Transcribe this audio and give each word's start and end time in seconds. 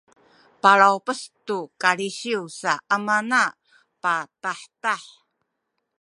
palawpes 0.61 1.21
tu 1.45 1.57
kalisiw 1.81 2.43
sa 2.59 2.71
amana 2.95 3.41
patahtah 4.01 5.05